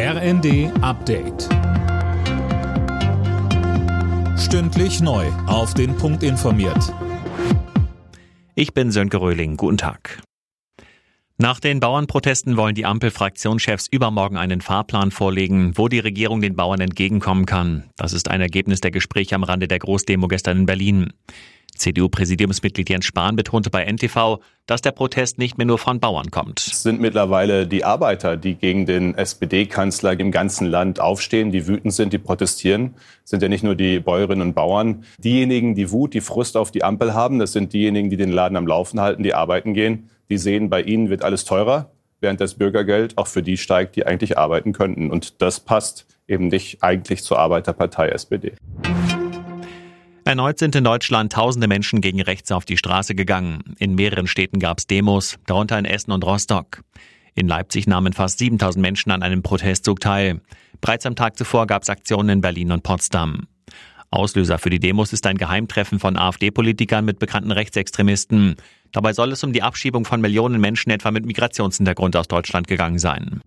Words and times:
RND 0.00 0.70
Update. 0.80 1.48
Stündlich 4.38 5.00
neu. 5.00 5.26
Auf 5.48 5.74
den 5.74 5.96
Punkt 5.96 6.22
informiert. 6.22 6.94
Ich 8.54 8.72
bin 8.74 8.92
Sönke 8.92 9.20
Röhling. 9.20 9.56
Guten 9.56 9.76
Tag. 9.76 10.22
Nach 11.36 11.58
den 11.58 11.80
Bauernprotesten 11.80 12.56
wollen 12.56 12.76
die 12.76 12.86
Ampel-Fraktionschefs 12.86 13.88
übermorgen 13.88 14.36
einen 14.36 14.60
Fahrplan 14.60 15.10
vorlegen, 15.10 15.76
wo 15.76 15.88
die 15.88 15.98
Regierung 15.98 16.42
den 16.42 16.54
Bauern 16.54 16.80
entgegenkommen 16.80 17.44
kann. 17.44 17.90
Das 17.96 18.12
ist 18.12 18.30
ein 18.30 18.40
Ergebnis 18.40 18.80
der 18.80 18.92
Gespräche 18.92 19.34
am 19.34 19.42
Rande 19.42 19.66
der 19.66 19.80
Großdemo 19.80 20.28
gestern 20.28 20.58
in 20.58 20.66
Berlin. 20.66 21.12
CDU-Präsidiumsmitglied 21.78 22.90
Jens 22.90 23.06
Spahn 23.06 23.36
betonte 23.36 23.70
bei 23.70 23.84
NTV, 23.84 24.40
dass 24.66 24.82
der 24.82 24.92
Protest 24.92 25.38
nicht 25.38 25.56
mehr 25.56 25.66
nur 25.66 25.78
von 25.78 26.00
Bauern 26.00 26.30
kommt. 26.30 26.60
Es 26.60 26.82
sind 26.82 27.00
mittlerweile 27.00 27.66
die 27.66 27.84
Arbeiter, 27.84 28.36
die 28.36 28.54
gegen 28.54 28.84
den 28.84 29.14
SPD-Kanzler 29.14 30.18
im 30.20 30.30
ganzen 30.30 30.66
Land 30.66 31.00
aufstehen, 31.00 31.50
die 31.52 31.66
wütend 31.66 31.94
sind, 31.94 32.12
die 32.12 32.18
protestieren. 32.18 32.94
Das 33.22 33.30
sind 33.30 33.42
ja 33.42 33.48
nicht 33.48 33.64
nur 33.64 33.74
die 33.74 34.00
Bäuerinnen 34.00 34.48
und 34.48 34.54
Bauern. 34.54 35.04
Diejenigen, 35.18 35.74
die 35.74 35.90
Wut, 35.90 36.12
die 36.12 36.20
Frust 36.20 36.56
auf 36.56 36.70
die 36.70 36.84
Ampel 36.84 37.14
haben, 37.14 37.38
das 37.38 37.52
sind 37.52 37.72
diejenigen, 37.72 38.10
die 38.10 38.16
den 38.16 38.30
Laden 38.30 38.56
am 38.56 38.66
Laufen 38.66 39.00
halten, 39.00 39.22
die 39.22 39.34
arbeiten 39.34 39.72
gehen. 39.72 40.10
Die 40.28 40.38
sehen, 40.38 40.68
bei 40.68 40.82
ihnen 40.82 41.08
wird 41.08 41.24
alles 41.24 41.44
teurer, 41.46 41.90
während 42.20 42.40
das 42.40 42.54
Bürgergeld 42.54 43.16
auch 43.16 43.26
für 43.26 43.42
die 43.42 43.56
steigt, 43.56 43.96
die 43.96 44.04
eigentlich 44.04 44.36
arbeiten 44.36 44.72
könnten. 44.72 45.10
Und 45.10 45.40
das 45.40 45.60
passt 45.60 46.06
eben 46.26 46.48
nicht 46.48 46.82
eigentlich 46.82 47.24
zur 47.24 47.38
Arbeiterpartei 47.38 48.08
SPD. 48.08 48.52
Erneut 50.28 50.58
sind 50.58 50.76
in 50.76 50.84
Deutschland 50.84 51.32
tausende 51.32 51.68
Menschen 51.68 52.02
gegen 52.02 52.20
rechts 52.20 52.52
auf 52.52 52.66
die 52.66 52.76
Straße 52.76 53.14
gegangen. 53.14 53.74
In 53.78 53.94
mehreren 53.94 54.26
Städten 54.26 54.58
gab 54.58 54.76
es 54.76 54.86
Demos, 54.86 55.38
darunter 55.46 55.78
in 55.78 55.86
Essen 55.86 56.12
und 56.12 56.22
Rostock. 56.22 56.82
In 57.34 57.48
Leipzig 57.48 57.86
nahmen 57.86 58.12
fast 58.12 58.36
7000 58.36 58.82
Menschen 58.82 59.10
an 59.10 59.22
einem 59.22 59.42
Protestzug 59.42 60.00
teil. 60.00 60.42
Bereits 60.82 61.06
am 61.06 61.16
Tag 61.16 61.38
zuvor 61.38 61.66
gab 61.66 61.82
es 61.82 61.88
Aktionen 61.88 62.28
in 62.28 62.40
Berlin 62.42 62.72
und 62.72 62.82
Potsdam. 62.82 63.46
Auslöser 64.10 64.58
für 64.58 64.68
die 64.68 64.80
Demos 64.80 65.14
ist 65.14 65.26
ein 65.26 65.38
Geheimtreffen 65.38 65.98
von 65.98 66.18
AfD-Politikern 66.18 67.06
mit 67.06 67.18
bekannten 67.20 67.50
Rechtsextremisten. 67.50 68.56
Dabei 68.92 69.14
soll 69.14 69.32
es 69.32 69.42
um 69.44 69.54
die 69.54 69.62
Abschiebung 69.62 70.04
von 70.04 70.20
Millionen 70.20 70.60
Menschen 70.60 70.90
etwa 70.90 71.10
mit 71.10 71.24
Migrationshintergrund 71.24 72.16
aus 72.16 72.28
Deutschland 72.28 72.68
gegangen 72.68 72.98
sein. 72.98 73.40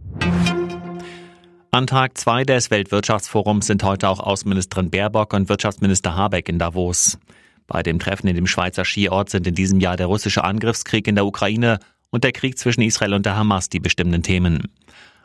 An 1.73 1.87
Tag 1.87 2.17
zwei 2.17 2.43
des 2.43 2.69
Weltwirtschaftsforums 2.69 3.65
sind 3.65 3.81
heute 3.85 4.09
auch 4.09 4.19
Außenministerin 4.19 4.89
Baerbock 4.89 5.33
und 5.33 5.47
Wirtschaftsminister 5.47 6.17
Habeck 6.17 6.49
in 6.49 6.59
Davos. 6.59 7.17
Bei 7.65 7.81
dem 7.81 7.97
Treffen 7.97 8.27
in 8.27 8.35
dem 8.35 8.45
Schweizer 8.45 8.83
Skiort 8.83 9.29
sind 9.29 9.47
in 9.47 9.55
diesem 9.55 9.79
Jahr 9.79 9.95
der 9.95 10.07
russische 10.07 10.43
Angriffskrieg 10.43 11.07
in 11.07 11.15
der 11.15 11.25
Ukraine 11.25 11.79
und 12.09 12.25
der 12.25 12.33
Krieg 12.33 12.57
zwischen 12.57 12.81
Israel 12.81 13.13
und 13.13 13.25
der 13.25 13.37
Hamas 13.37 13.69
die 13.69 13.79
bestimmenden 13.79 14.21
Themen. 14.21 14.67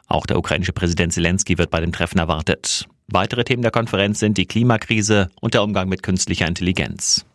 Auch 0.06 0.24
der 0.24 0.38
ukrainische 0.38 0.72
Präsident 0.72 1.12
Zelensky 1.12 1.58
wird 1.58 1.70
bei 1.70 1.80
dem 1.80 1.90
Treffen 1.90 2.20
erwartet. 2.20 2.86
Weitere 3.08 3.42
Themen 3.42 3.62
der 3.62 3.72
Konferenz 3.72 4.20
sind 4.20 4.38
die 4.38 4.46
Klimakrise 4.46 5.30
und 5.40 5.54
der 5.54 5.64
Umgang 5.64 5.88
mit 5.88 6.04
künstlicher 6.04 6.46
Intelligenz. 6.46 7.26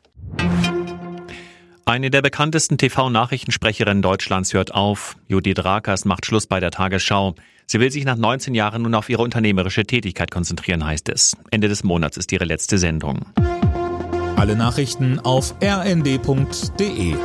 Eine 1.92 2.09
der 2.09 2.22
bekanntesten 2.22 2.78
TV-Nachrichtensprecherinnen 2.78 4.02
Deutschlands 4.02 4.53
hört 4.53 4.73
auf. 4.73 5.17
Judith 5.28 5.58
Rakers 5.58 6.06
macht 6.06 6.25
Schluss 6.25 6.47
bei 6.47 6.61
der 6.61 6.72
Tagesschau. 6.72 7.36
Sie 7.67 7.81
will 7.81 7.92
sich 7.92 8.06
nach 8.06 8.16
19 8.16 8.56
Jahren 8.56 8.84
nun 8.84 8.95
auf 8.95 9.09
ihre 9.09 9.22
unternehmerische 9.22 9.84
Tätigkeit 9.84 10.31
konzentrieren, 10.31 10.86
heißt 10.86 11.09
es. 11.09 11.36
Ende 11.50 11.67
des 11.67 11.84
Monats 11.84 12.16
ist 12.16 12.31
ihre 12.31 12.45
letzte 12.45 12.78
Sendung. 12.78 13.25
Alle 14.38 14.56
Nachrichten 14.56 15.19
auf 15.19 15.53
rnd.de 15.62 17.17